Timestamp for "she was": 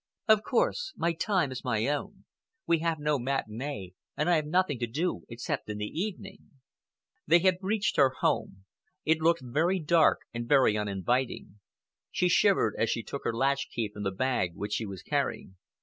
14.73-15.03